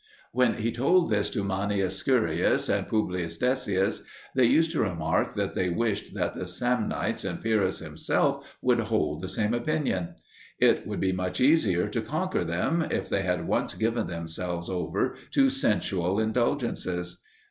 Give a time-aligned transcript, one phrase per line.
[0.31, 4.01] When he told this to Manius Curius and Publius Decius,
[4.33, 9.21] they used to remark that they wished that the Samnites and Pyrrhus himself would hold
[9.21, 10.15] the same opinion.
[10.57, 15.13] It would be much easier to conquer them, if they had once given themselves over
[15.33, 17.21] to sensual indulgences.